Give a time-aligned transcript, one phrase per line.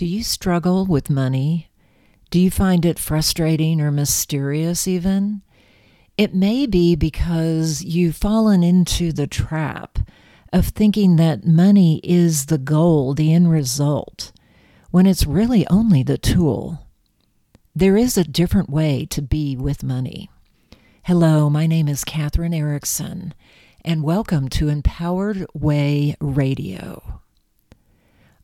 [0.00, 1.68] Do you struggle with money?
[2.30, 5.42] Do you find it frustrating or mysterious, even?
[6.16, 9.98] It may be because you've fallen into the trap
[10.54, 14.32] of thinking that money is the goal, the end result,
[14.90, 16.88] when it's really only the tool.
[17.76, 20.30] There is a different way to be with money.
[21.02, 23.34] Hello, my name is Kathryn Eriksen,
[23.84, 27.19] and welcome to Empowered Way Radio.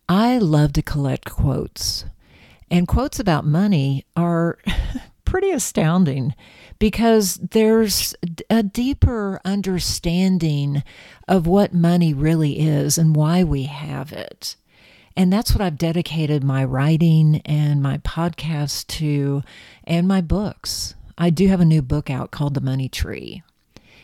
[0.09, 2.05] I love to collect quotes.
[2.71, 4.59] And quotes about money are
[5.25, 6.35] pretty astounding
[6.79, 8.15] because there's
[8.51, 10.83] a deeper understanding
[11.27, 14.57] of what money really is and why we have it.
[15.17, 19.43] And that's what I've dedicated my writing and my podcast to
[19.85, 20.95] and my books.
[21.17, 23.43] I do have a new book out called The Money Tree.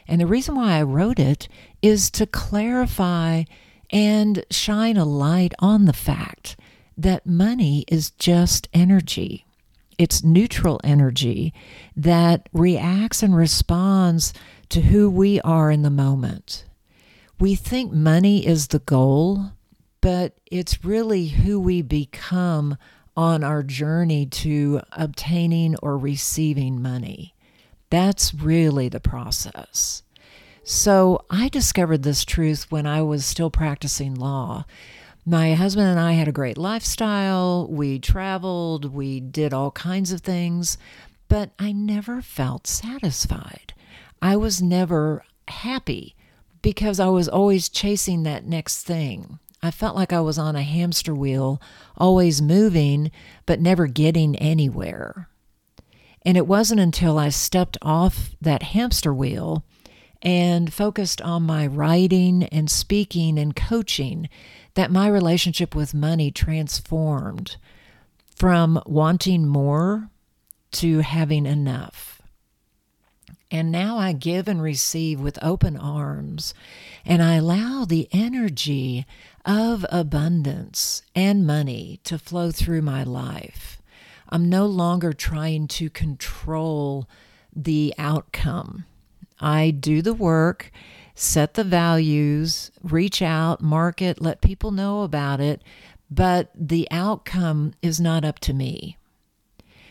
[0.09, 1.49] And the reason why I wrote it
[1.83, 3.45] is to clarify
[3.93, 6.57] and shine a light on the fact
[6.97, 9.45] that money is just energy.
[9.99, 11.53] It's neutral energy
[11.95, 14.33] that reacts and responds
[14.71, 16.65] to who we are in the moment.
[17.39, 19.53] We think money is the goal,
[20.01, 22.77] but it's really who we become
[23.17, 27.35] on our journey to obtaining or receiving money.
[27.91, 30.03] That's really the process.
[30.65, 34.65] So I discovered this truth when I was still practicing law.
[35.27, 37.67] My husband and I had a great lifestyle.
[37.69, 40.79] We traveled, we did all kinds of things,
[41.29, 43.75] but I never felt satisfied.
[44.21, 46.15] I was never happy
[46.61, 49.41] because I was always chasing that next thing.
[49.65, 51.61] I felt like I was on a hamster wheel,
[51.97, 53.11] always moving,
[53.47, 55.29] but never getting anywhere.
[56.25, 59.65] And it wasn't until I stepped off that hamster wheel
[60.23, 64.29] and focused on my writing and speaking and coaching
[64.75, 67.57] that my relationship with money transformed
[68.25, 70.09] from wanting more
[70.71, 72.23] to having enough.
[73.51, 76.55] And now I give and receive with open arms,
[77.05, 79.05] and I allow the energy
[79.45, 83.83] of abundance and money to flow through my life.
[84.31, 87.07] I'm no longer trying to control
[87.55, 88.87] the outcome.
[89.43, 90.71] I do the work,
[91.15, 95.63] set the values, reach out, market, let people know about it,
[96.11, 98.97] but the outcome is not up to me.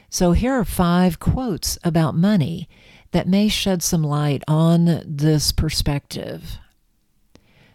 [0.10, 2.68] So here are five quotes about money
[3.12, 6.58] that may shed some light on this perspective.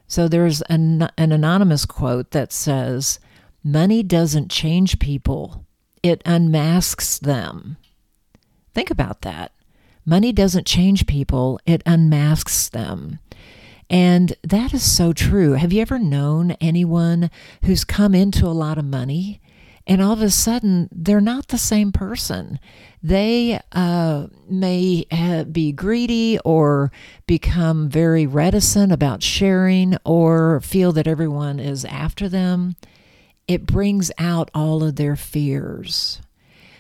[0.07, 3.19] So there's an, an anonymous quote that says,
[3.65, 5.65] Money doesn't change people,
[6.03, 7.77] it unmasks them.
[8.75, 9.53] Think about that.
[10.09, 13.19] Money doesn't change people, it unmasks them.
[13.91, 15.53] And that is so true.
[15.53, 17.29] Have you ever known anyone
[17.65, 19.41] who's come into a lot of money
[19.85, 22.61] and all of a sudden they're not the same person?
[23.03, 25.07] They uh, may
[25.51, 26.93] be greedy or
[27.27, 32.77] become very reticent about sharing or feel that everyone is after them.
[33.49, 36.21] It brings out all of their fears.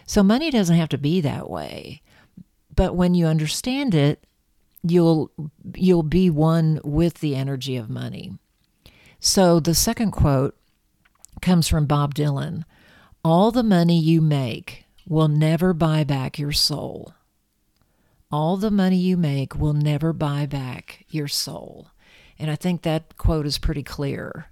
[0.05, 2.03] So, money doesn't have to be that way.
[2.77, 4.25] But when you understand it,
[4.83, 5.31] you'll
[5.75, 8.33] you'll be one with the energy of money.
[9.19, 10.57] So the second quote
[11.41, 12.65] comes from Bob Dylan.
[13.25, 17.15] All the money you make will never buy back your soul.
[18.31, 21.89] All the money you make will never buy back your soul.
[22.39, 24.47] And I think that quote is pretty clear.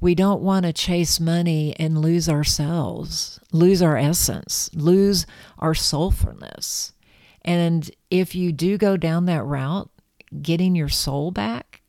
[0.00, 5.26] We don't want to chase money and lose ourselves, lose our essence, lose
[5.58, 6.92] our soulfulness.
[7.44, 9.90] And if you do go down that route,
[10.40, 11.82] getting your soul back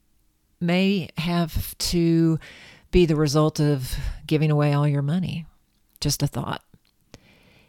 [0.59, 2.39] may have to
[2.91, 5.45] be the result of giving away all your money.
[5.99, 6.63] Just a thought.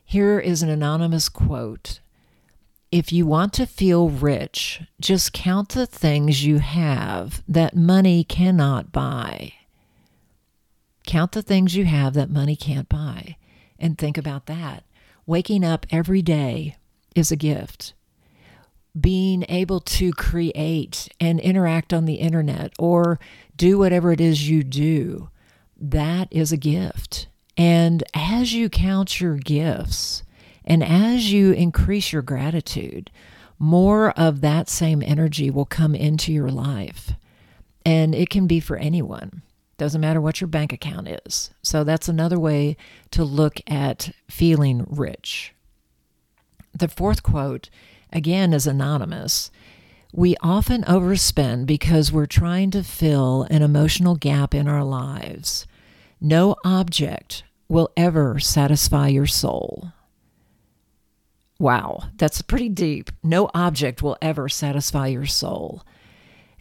[0.04, 2.00] Here is an anonymous quote
[2.90, 8.92] If you want to feel rich, just count the things you have that money cannot
[8.92, 9.52] buy.
[11.06, 13.36] Count the things you have that money can't buy.
[13.78, 14.84] And think about that.
[15.26, 16.76] Waking up every day
[17.14, 17.94] is a gift.
[18.98, 23.18] Being able to create and interact on the internet or
[23.56, 25.28] do whatever it is you do,
[25.76, 27.26] that is a gift.
[27.56, 30.22] And as you count your gifts
[30.64, 33.10] and as you increase your gratitude,
[33.58, 37.12] more of that same energy will come into your life.
[37.84, 39.42] And it can be for anyone.
[39.76, 41.50] Doesn't matter what your bank account is.
[41.62, 42.76] So that's another way
[43.10, 45.53] to look at feeling rich.
[46.74, 47.70] The fourth quote,
[48.12, 49.50] again, is anonymous.
[50.12, 55.66] We often overspend because we're trying to fill an emotional gap in our lives.
[56.20, 59.92] No object will ever satisfy your soul.
[61.58, 63.10] Wow, that's pretty deep.
[63.22, 65.82] No object will ever satisfy your soul.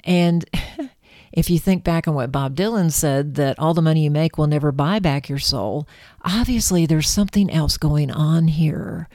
[0.04, 0.46] And
[1.32, 4.38] if you think back on what Bob Dylan said, that all the money you make
[4.38, 5.88] will never buy back your soul,
[6.24, 9.10] obviously there's something else going on here.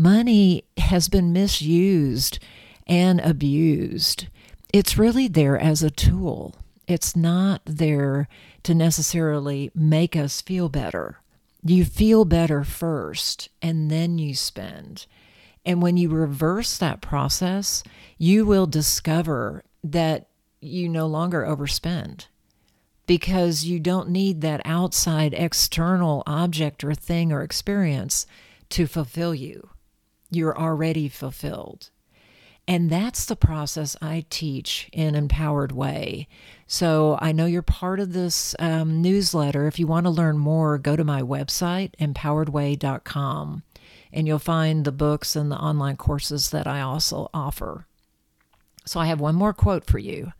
[0.00, 2.38] Money has been misused
[2.86, 4.28] and abused.
[4.72, 6.54] It's really there as a tool,
[6.88, 8.26] it's not there
[8.62, 11.18] to necessarily make us feel better.
[11.62, 15.04] You feel better first, and then you spend.
[15.66, 17.82] And when you reverse that process,
[18.16, 20.28] you will discover that
[20.62, 22.24] you no longer overspend
[23.06, 28.24] because you don't need that outside external object or thing or experience
[28.70, 29.68] to fulfill you.
[30.30, 31.90] You're already fulfilled.
[32.68, 36.28] And that's the process I teach in Empowered Way.
[36.68, 39.66] So I know you're part of this um, newsletter.
[39.66, 43.62] If you want to learn more, go to my website, empoweredway.com,
[44.12, 47.86] and you'll find the books and the online courses that I also offer.
[48.86, 50.32] So I have one more quote for you,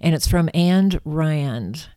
[0.00, 1.88] and it's from Ayn Rand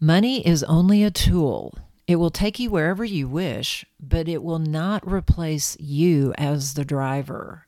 [0.00, 1.78] Money is only a tool.
[2.06, 6.84] It will take you wherever you wish, but it will not replace you as the
[6.84, 7.66] driver.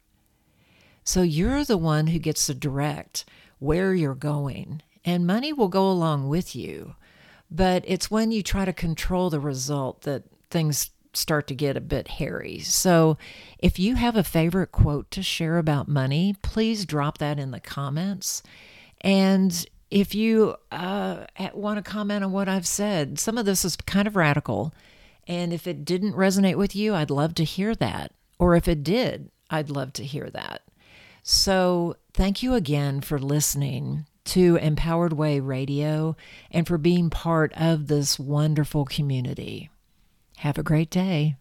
[1.05, 3.25] So you're the one who gets to direct
[3.59, 6.97] where you're going, and money will go along with you.
[7.51, 11.81] But it's when you try to control the result that things start to get a
[11.81, 12.59] bit hairy.
[12.59, 13.17] So,
[13.59, 17.61] if you have a favorite quote to share about money, please drop that in the
[17.61, 18.43] comments.
[19.01, 23.77] And if you uh, want to comment on what I've said, some of this is
[23.77, 24.75] kind of radical.
[25.27, 28.13] And if it didn't resonate with you, I'd love to hear that.
[28.39, 30.63] Or if it did, I'd love to hear that.
[31.23, 36.17] So, thank you again for listening to Empowered Way Radio
[36.51, 39.71] and for being part of this wonderful community.
[40.39, 41.37] Have a great day.